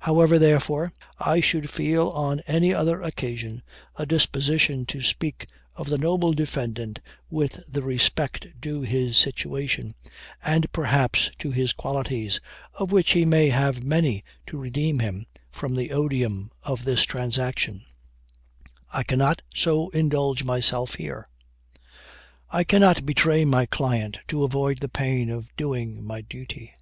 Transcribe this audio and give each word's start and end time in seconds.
However, 0.00 0.38
therefore, 0.38 0.92
I 1.18 1.40
should 1.40 1.70
feel 1.70 2.10
on 2.10 2.40
any 2.40 2.74
other 2.74 3.00
occasion, 3.00 3.62
a 3.96 4.04
disposition 4.04 4.84
to 4.84 5.00
speak 5.02 5.48
of 5.74 5.88
the 5.88 5.96
noble 5.96 6.34
defendant 6.34 7.00
with 7.30 7.72
the 7.72 7.80
respect 7.82 8.48
due 8.60 8.80
to 8.80 8.86
his 8.86 9.16
station, 9.16 9.92
and 10.44 10.70
perhaps 10.72 11.30
to 11.38 11.52
his 11.52 11.72
qualities, 11.72 12.38
of 12.74 12.92
which 12.92 13.12
he 13.12 13.24
may 13.24 13.48
have 13.48 13.82
many 13.82 14.22
to 14.48 14.58
redeem 14.58 14.98
him 14.98 15.24
from 15.50 15.74
the 15.74 15.90
odium 15.90 16.50
of 16.62 16.84
this 16.84 17.04
transaction, 17.04 17.82
I 18.92 19.02
cannot 19.04 19.40
so 19.54 19.88
indulge 19.92 20.44
myself 20.44 20.96
here. 20.96 21.26
I 22.50 22.62
cannot 22.62 23.06
betray 23.06 23.46
my 23.46 23.64
client, 23.64 24.18
to 24.28 24.44
avoid 24.44 24.80
the 24.80 24.90
pain 24.90 25.30
of 25.30 25.48
doing 25.56 26.04
my 26.04 26.20
duty. 26.20 26.74